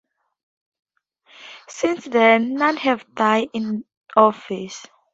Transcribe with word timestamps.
Since 1.69 2.05
then 2.05 2.55
none 2.55 2.77
have 2.77 3.05
died 3.13 3.49
in 3.53 3.85
office. 4.17 4.83